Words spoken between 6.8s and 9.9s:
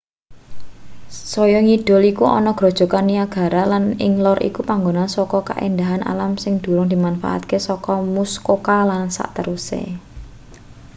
dimanfaatake saka muskoka lan sakteruse